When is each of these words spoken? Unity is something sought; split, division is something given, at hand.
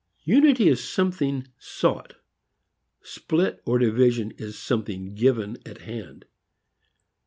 Unity 0.25 0.67
is 0.67 0.83
something 0.83 1.47
sought; 1.59 2.15
split, 3.03 3.63
division 3.67 4.31
is 4.39 4.57
something 4.57 5.13
given, 5.13 5.59
at 5.63 5.81
hand. 5.81 6.25